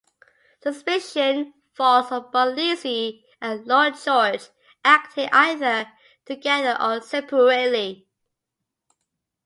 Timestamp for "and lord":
3.39-3.93